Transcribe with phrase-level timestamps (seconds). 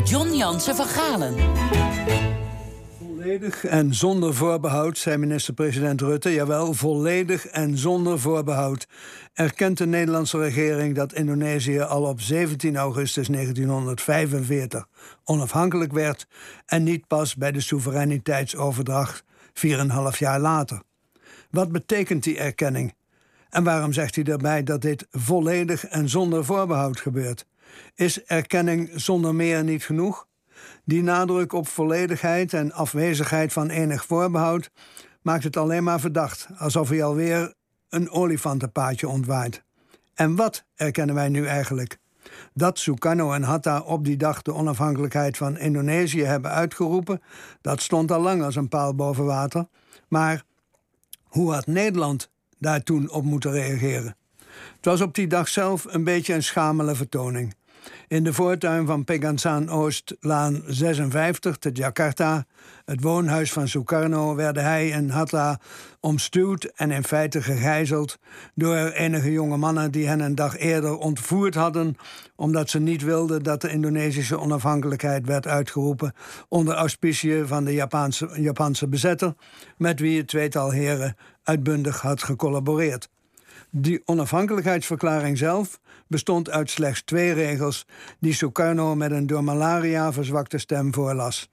[0.00, 1.34] John Jansen van Galen.
[2.98, 6.32] Volledig en zonder voorbehoud, zei minister-president Rutte.
[6.32, 8.88] Jawel, volledig en zonder voorbehoud.
[9.32, 14.86] Erkent de Nederlandse regering dat Indonesië al op 17 augustus 1945
[15.24, 16.26] onafhankelijk werd
[16.66, 19.24] en niet pas bij de soevereiniteitsoverdracht
[19.54, 20.82] 4,5 jaar later.
[21.50, 22.94] Wat betekent die erkenning?
[23.50, 27.46] En waarom zegt hij daarbij dat dit volledig en zonder voorbehoud gebeurt?
[27.94, 30.26] Is erkenning zonder meer niet genoeg?
[30.84, 34.70] Die nadruk op volledigheid en afwezigheid van enig voorbehoud
[35.22, 37.54] maakt het alleen maar verdacht, alsof hij alweer
[37.88, 39.64] een olifantenpaadje ontwaait.
[40.14, 41.98] En wat erkennen wij nu eigenlijk?
[42.54, 47.22] Dat Sukarno en Hatta op die dag de onafhankelijkheid van Indonesië hebben uitgeroepen,
[47.60, 49.66] dat stond al lang als een paal boven water.
[50.08, 50.44] Maar
[51.22, 54.16] hoe had Nederland daar toen op moeten reageren?
[54.76, 57.54] Het was op die dag zelf een beetje een schamele vertoning.
[58.08, 62.44] In de voortuin van Pegansaan Oost, Laan 56 te Jakarta,
[62.84, 65.60] het woonhuis van Sukarno, werden hij en Hatta
[66.00, 68.18] omstuwd en in feite gegijzeld
[68.54, 71.96] door enige jonge mannen die hen een dag eerder ontvoerd hadden,
[72.36, 76.12] omdat ze niet wilden dat de Indonesische onafhankelijkheid werd uitgeroepen
[76.48, 79.34] onder auspiciën van de Japanse, Japanse bezetter,
[79.76, 83.08] met wie het tweetal heren uitbundig had gecollaboreerd.
[83.74, 87.86] Die onafhankelijkheidsverklaring zelf bestond uit slechts twee regels
[88.18, 91.50] die Sukarno met een door malaria verzwakte stem voorlas.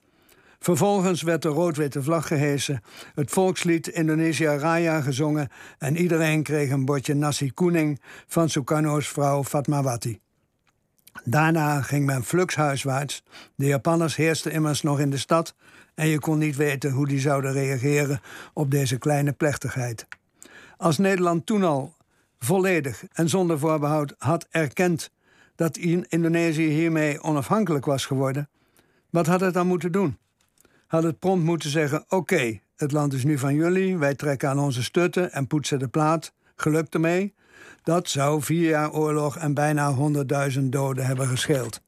[0.58, 2.82] Vervolgens werd de rood-witte vlag gehesen,
[3.14, 5.48] het volkslied Indonesia Raya gezongen
[5.78, 10.20] en iedereen kreeg een bordje nasi kuning van Sukarno's vrouw Fatmawati.
[11.24, 13.22] Daarna ging men flux huiswaarts.
[13.54, 15.54] De Japanners heersten immers nog in de stad
[15.94, 18.20] en je kon niet weten hoe die zouden reageren
[18.52, 20.06] op deze kleine plechtigheid.
[20.76, 21.98] Als Nederland toen al
[22.44, 25.10] volledig en zonder voorbehoud had erkend
[25.54, 25.76] dat
[26.08, 28.48] Indonesië hiermee onafhankelijk was geworden,
[29.10, 30.18] wat had het dan moeten doen?
[30.86, 34.58] Had het prompt moeten zeggen: Oké, het land is nu van jullie, wij trekken aan
[34.58, 37.34] onze stutten en poetsen de plaat, gelukt ermee?
[37.82, 39.94] Dat zou vier jaar oorlog en bijna
[40.56, 41.80] 100.000 doden hebben gescheeld.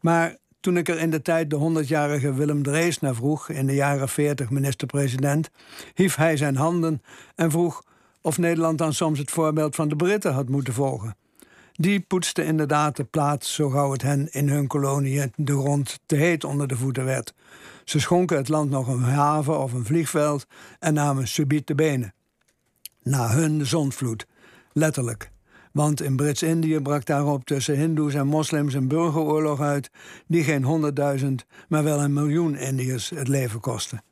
[0.00, 3.74] Maar toen ik er in de tijd de 100-jarige Willem Drees naar vroeg, in de
[3.74, 5.50] jaren 40 minister-president,
[5.94, 7.02] hief hij zijn handen
[7.34, 7.84] en vroeg
[8.22, 11.16] of Nederland dan soms het voorbeeld van de Britten had moeten volgen.
[11.72, 16.16] Die poetsten inderdaad de plaats zo gauw het hen in hun koloniën de grond te
[16.16, 17.34] heet onder de voeten werd.
[17.84, 20.46] Ze schonken het land nog een haven of een vliegveld
[20.78, 22.14] en namen subiet de benen.
[23.02, 24.26] Na hun de zondvloed,
[24.72, 25.30] letterlijk.
[25.72, 29.90] Want in Brits-Indië brak daarop tussen Hindoes en moslims een burgeroorlog uit
[30.26, 34.02] die geen honderdduizend, maar wel een miljoen Indiërs het leven kostte.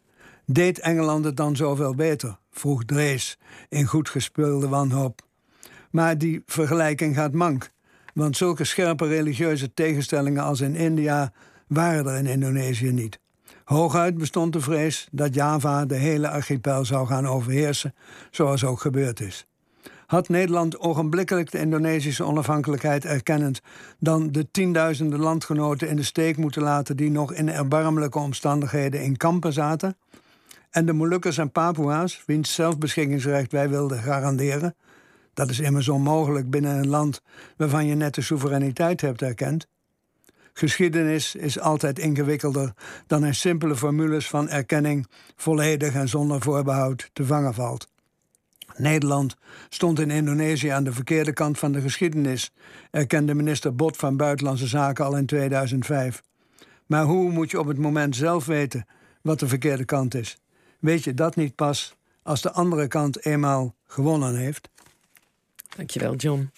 [0.50, 2.38] Deed Engeland het dan zoveel beter?
[2.50, 3.38] vroeg Drees
[3.69, 5.20] in goed gespeelde wanhoop.
[5.91, 7.70] Maar die vergelijking gaat mank,
[8.14, 11.32] want zulke scherpe religieuze tegenstellingen als in India
[11.66, 13.19] waren er in Indonesië niet.
[13.64, 17.94] Hooguit bestond de vrees dat Java de hele archipel zou gaan overheersen,
[18.30, 19.47] zoals ook gebeurd is.
[20.06, 23.60] Had Nederland ogenblikkelijk de Indonesische onafhankelijkheid erkennend
[23.98, 29.16] dan de tienduizenden landgenoten in de steek moeten laten die nog in erbarmelijke omstandigheden in
[29.16, 29.97] kampen zaten?
[30.70, 34.74] En de Molukkers en Papua's, wiens zelfbeschikkingsrecht wij wilden garanderen,
[35.34, 37.22] dat is immers onmogelijk binnen een land
[37.56, 39.68] waarvan je net de soevereiniteit hebt erkend.
[40.52, 42.72] Geschiedenis is altijd ingewikkelder
[43.06, 45.06] dan in simpele formules van erkenning
[45.36, 47.88] volledig en zonder voorbehoud te vangen valt.
[48.76, 49.36] Nederland
[49.68, 52.52] stond in Indonesië aan de verkeerde kant van de geschiedenis,
[52.90, 56.22] erkende minister Bot van Buitenlandse Zaken al in 2005.
[56.86, 58.86] Maar hoe moet je op het moment zelf weten
[59.22, 60.38] wat de verkeerde kant is?
[60.78, 64.69] Weet je dat niet pas als de andere kant eenmaal gewonnen heeft?
[65.77, 66.50] Dankjewel, John.